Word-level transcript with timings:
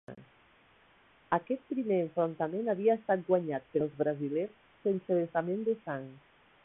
Aquest 1.37 1.67
primer 1.73 1.99
enfrontament 2.05 2.71
havia 2.75 2.95
estat 3.01 3.23
guanyat 3.29 3.67
pels 3.75 3.93
brasilers 4.01 4.59
sense 4.87 5.19
vessament 5.21 5.63
de 5.69 5.81
sang. 5.85 6.11